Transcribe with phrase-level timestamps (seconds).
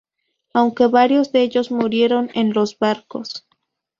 [0.55, 3.45] Aunque varios de ellos murieron en los barcos.